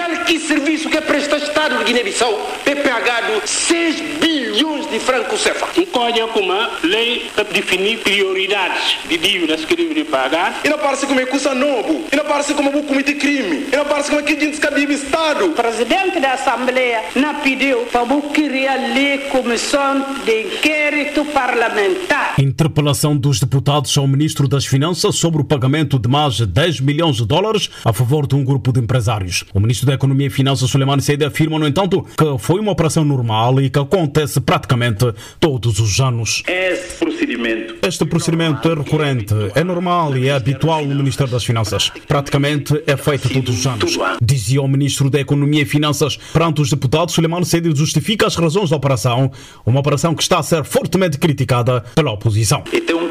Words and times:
Qualquer 0.00 0.40
serviço 0.40 0.88
que 0.88 0.98
presta 1.02 1.36
Estado 1.36 1.76
de 1.76 1.84
Guiné-Bissau 1.84 2.32
é 2.64 2.74
pagado 2.74 3.46
6 3.46 4.00
bilhões 4.18 4.79
de 4.90 4.98
francos 4.98 5.42
CFA. 5.42 5.68
E 5.80 5.86
colhe 5.86 6.20
como 6.32 6.52
lei 6.82 7.30
definir 7.52 7.98
prioridades 7.98 8.98
de 9.08 9.16
dívidas 9.16 9.64
que 9.64 9.76
devem 9.76 10.04
pagar. 10.04 10.60
E 10.64 10.68
não 10.68 10.78
parece 10.78 11.06
como 11.06 11.20
é 11.20 11.26
coisa 11.26 11.54
novo. 11.54 12.04
E 12.12 12.16
não 12.16 12.24
parece 12.24 12.54
como 12.54 12.70
o 12.76 12.82
cometer 12.82 13.14
crime. 13.14 13.66
E 13.72 13.76
não 13.76 13.84
parece 13.84 14.10
como 14.10 14.20
é 14.20 14.24
que 14.24 14.38
gente 14.38 14.60
que 14.60 14.74
vive 14.74 14.94
Estado. 14.94 15.46
O 15.46 15.52
presidente 15.52 16.20
da 16.20 16.32
Assembleia 16.32 17.02
não 17.14 17.34
pediu 17.36 17.86
para 17.86 18.04
criar 18.32 18.74
a 18.74 18.94
lei 18.94 19.18
comissão 19.30 20.04
de 20.24 20.42
inquérito 20.42 21.24
parlamentar. 21.26 22.34
Interpelação 22.38 23.16
dos 23.16 23.40
deputados 23.40 23.96
ao 23.96 24.06
ministro 24.06 24.48
das 24.48 24.66
Finanças 24.66 25.16
sobre 25.16 25.40
o 25.40 25.44
pagamento 25.44 25.98
de 25.98 26.08
mais 26.08 26.34
de 26.34 26.46
10 26.46 26.80
milhões 26.80 27.16
de 27.16 27.26
dólares 27.26 27.70
a 27.84 27.92
favor 27.92 28.26
de 28.26 28.34
um 28.34 28.44
grupo 28.44 28.72
de 28.72 28.80
empresários. 28.80 29.44
O 29.54 29.60
ministro 29.60 29.86
da 29.86 29.94
Economia 29.94 30.26
e 30.26 30.30
Finanças, 30.30 30.70
Suleiman 30.70 31.00
Seide, 31.00 31.24
afirma, 31.24 31.58
no 31.58 31.66
entanto, 31.66 32.02
que 32.16 32.38
foi 32.38 32.60
uma 32.60 32.72
operação 32.72 33.04
normal 33.04 33.60
e 33.60 33.70
que 33.70 33.78
acontece 33.78 34.40
praticamente 34.40 34.79
todos 35.38 35.78
os 35.78 36.00
anos. 36.00 36.42
Esse 36.46 36.96
procedimento. 36.98 37.74
Este 37.86 38.04
procedimento 38.04 38.68
é 38.70 38.74
recorrente, 38.74 39.34
é 39.54 39.64
normal 39.64 40.16
e 40.16 40.28
é 40.28 40.32
habitual 40.32 40.84
no 40.84 40.94
Ministério 40.94 41.32
das 41.32 41.44
Finanças. 41.44 41.90
Praticamente 42.06 42.82
é 42.86 42.96
feito 42.96 43.28
todos 43.28 43.58
os 43.58 43.66
anos. 43.66 43.98
Dizia 44.22 44.62
o 44.62 44.68
ministro 44.68 45.10
da 45.10 45.20
Economia 45.20 45.62
e 45.62 45.66
Finanças 45.66 46.18
perante 46.32 46.60
os 46.60 46.70
deputados, 46.70 47.14
Suleiman 47.14 47.44
Seide 47.44 47.74
justifica 47.74 48.26
as 48.26 48.36
razões 48.36 48.70
da 48.70 48.76
operação, 48.76 49.30
uma 49.64 49.80
operação 49.80 50.14
que 50.14 50.22
está 50.22 50.38
a 50.38 50.42
ser 50.42 50.64
fortemente 50.64 51.18
criticada 51.18 51.82
pela 51.94 52.12
oposição. 52.12 52.64
E 52.72 52.80
tem 52.80 52.96
um 52.96 53.10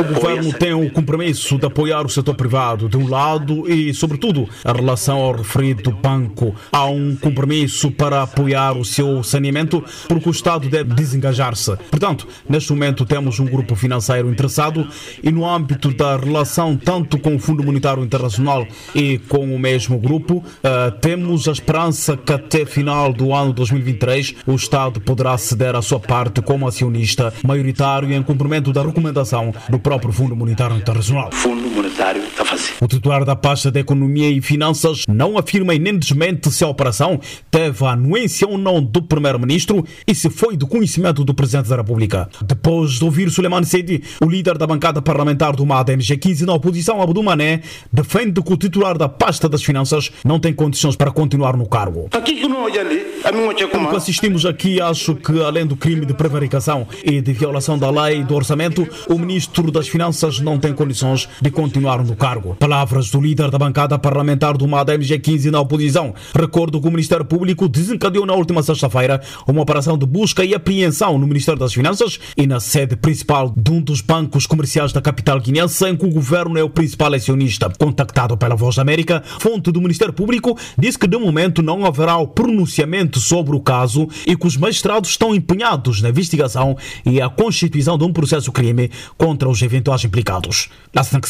O 0.00 0.14
governo 0.14 0.52
tem 0.52 0.72
o 0.72 0.90
compromisso 0.90 1.58
de 1.58 1.66
apoiar 1.66 2.06
o 2.06 2.08
setor 2.08 2.34
privado 2.34 2.88
de 2.88 2.96
um 2.96 3.08
lado 3.08 3.70
e, 3.70 3.92
sobretudo, 3.92 4.48
a 4.64 4.72
relação 4.72 5.18
ao 5.18 5.32
referido 5.32 5.90
banco. 5.90 6.54
Há 6.72 6.86
um 6.86 7.14
compromisso 7.16 7.90
para 7.90 8.22
apoiar 8.22 8.72
o 8.76 8.84
seu 8.84 9.22
saneamento 9.22 9.84
porque 10.08 10.28
o 10.28 10.32
Estado 10.32 10.68
deve 10.68 10.94
desengajar-se. 10.94 11.76
Portanto, 11.90 12.26
neste 12.48 12.72
momento 12.72 13.04
temos 13.04 13.38
um 13.40 13.44
grupo 13.44 13.74
financeiro 13.74 14.30
interessado 14.30 14.86
e 15.22 15.30
no 15.30 15.46
âmbito 15.46 15.92
da 15.92 16.16
relação 16.16 16.76
tanto 16.76 17.18
com 17.18 17.36
o 17.36 17.38
Fundo 17.38 17.62
Monetário 17.62 18.02
Internacional 18.02 18.66
e 18.94 19.18
com 19.18 19.54
o 19.54 19.58
mesmo 19.58 19.98
grupo, 19.98 20.36
uh, 20.36 20.90
temos 21.00 21.46
a 21.46 21.52
esperança 21.52 22.16
que 22.16 22.32
até 22.32 22.64
final 22.64 23.12
do 23.12 23.34
ano 23.34 23.52
2023 23.52 24.36
o 24.46 24.54
Estado 24.54 25.00
poderá 25.00 25.36
ceder 25.36 25.74
a 25.74 25.82
sua 25.82 26.00
parte 26.00 26.40
como 26.40 26.66
acionista 26.66 27.32
maioritário 27.44 28.12
em 28.12 28.22
cumprimento 28.22 28.72
da 28.72 28.82
recomendação 28.82 29.41
do 29.68 29.78
próprio 29.78 30.12
Fundo 30.12 30.36
Monetário 30.36 30.76
Internacional. 30.76 31.30
Fundo 31.32 31.68
Monetário 31.70 32.22
está 32.22 32.44
fazendo. 32.44 32.74
O 32.80 32.86
titular 32.86 33.24
da 33.24 33.34
pasta 33.34 33.70
de 33.70 33.80
Economia 33.80 34.30
e 34.30 34.40
Finanças 34.40 35.04
não 35.08 35.38
afirma 35.38 35.74
e 35.74 35.78
nem 35.78 35.98
desmente 35.98 36.50
se 36.50 36.62
a 36.62 36.68
operação 36.68 37.18
teve 37.50 37.84
a 37.84 37.92
anuência 37.92 38.46
ou 38.46 38.58
não 38.58 38.82
do 38.82 39.02
Primeiro-Ministro 39.02 39.84
e 40.06 40.14
se 40.14 40.30
foi 40.30 40.56
do 40.56 40.66
conhecimento 40.66 41.24
do 41.24 41.34
Presidente 41.34 41.68
da 41.68 41.76
República. 41.76 42.28
Depois 42.44 42.92
de 42.92 43.04
ouvir 43.04 43.30
Suleiman 43.30 43.64
Sedi, 43.64 44.02
o 44.20 44.28
líder 44.28 44.58
da 44.58 44.66
bancada 44.66 45.00
parlamentar 45.00 45.56
do 45.56 45.64
MAD 45.64 45.92
MG15 45.96 46.42
na 46.42 46.54
oposição, 46.54 47.00
Abdul 47.00 47.22
Mané, 47.22 47.62
defende 47.92 48.42
que 48.42 48.52
o 48.52 48.56
titular 48.56 48.98
da 48.98 49.08
pasta 49.08 49.48
das 49.48 49.62
Finanças 49.62 50.10
não 50.24 50.38
tem 50.38 50.52
condições 50.52 50.96
para 50.96 51.10
continuar 51.10 51.56
no 51.56 51.66
cargo. 51.66 52.08
Aqui 52.12 52.36
que 52.36 52.48
não 52.48 52.64
olha 52.64 52.80
ali, 52.80 53.02
a 53.24 53.32
minha 53.32 53.54
tia 53.54 53.68
Como 53.68 53.88
assistimos 53.96 54.44
aqui, 54.44 54.80
acho 54.80 55.14
que 55.14 55.42
além 55.42 55.66
do 55.66 55.76
crime 55.76 56.04
de 56.04 56.14
prevaricação 56.14 56.86
e 57.04 57.20
de 57.20 57.32
violação 57.32 57.78
da 57.78 57.90
lei 57.90 58.20
e 58.20 58.24
do 58.24 58.34
orçamento, 58.34 58.86
o 59.08 59.18
Ministro 59.18 59.31
das 59.72 59.88
Finanças 59.88 60.40
não 60.40 60.58
tem 60.58 60.74
condições 60.74 61.28
de 61.40 61.50
continuar 61.50 62.04
no 62.04 62.14
cargo. 62.14 62.54
Palavras 62.56 63.10
do 63.10 63.20
líder 63.20 63.50
da 63.50 63.58
bancada 63.58 63.98
parlamentar 63.98 64.56
do 64.56 64.68
MAD 64.68 64.92
MG15 64.98 65.50
na 65.50 65.60
oposição. 65.60 66.14
Recordo 66.34 66.80
que 66.80 66.86
o 66.86 66.90
Ministério 66.90 67.24
Público 67.24 67.68
desencadeou 67.68 68.26
na 68.26 68.34
última 68.34 68.62
sexta-feira 68.62 69.22
uma 69.46 69.62
operação 69.62 69.96
de 69.96 70.04
busca 70.04 70.44
e 70.44 70.54
apreensão 70.54 71.18
no 71.18 71.26
Ministério 71.26 71.58
das 71.58 71.72
Finanças 71.72 72.20
e 72.36 72.46
na 72.46 72.60
sede 72.60 72.94
principal 72.96 73.52
de 73.56 73.70
um 73.70 73.80
dos 73.80 74.00
bancos 74.00 74.46
comerciais 74.46 74.92
da 74.92 75.00
capital 75.00 75.40
guinense, 75.40 75.84
em 75.86 75.96
que 75.96 76.04
o 76.04 76.10
governo 76.10 76.58
é 76.58 76.62
o 76.62 76.70
principal 76.70 77.14
acionista. 77.14 77.70
Contactado 77.78 78.36
pela 78.36 78.54
Voz 78.54 78.76
da 78.76 78.82
América, 78.82 79.22
fonte 79.40 79.72
do 79.72 79.80
Ministério 79.80 80.12
Público 80.12 80.58
disse 80.78 80.98
que 80.98 81.06
de 81.06 81.16
momento 81.16 81.62
não 81.62 81.86
haverá 81.86 82.16
o 82.16 82.28
pronunciamento 82.28 83.18
sobre 83.18 83.56
o 83.56 83.60
caso 83.60 84.08
e 84.26 84.36
que 84.36 84.46
os 84.46 84.56
magistrados 84.56 85.10
estão 85.10 85.34
empenhados 85.34 86.02
na 86.02 86.10
investigação 86.10 86.76
e 87.04 87.20
a 87.20 87.28
constituição 87.28 87.96
de 87.96 88.04
um 88.04 88.12
processo 88.12 88.52
crime 88.52 88.90
contra 89.22 89.48
os 89.48 89.62
eventuais 89.62 90.02
implicados. 90.02 90.68
Lassan 90.92 91.20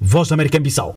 Voz 0.00 0.28
da 0.28 0.34
América 0.34 0.56
em 0.56 0.62
Bissau. 0.62 0.94